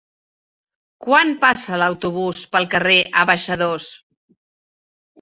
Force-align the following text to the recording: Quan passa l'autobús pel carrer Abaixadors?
Quan 1.07 1.35
passa 1.43 1.79
l'autobús 1.83 2.49
pel 2.57 2.69
carrer 2.75 2.99
Abaixadors? 3.27 3.91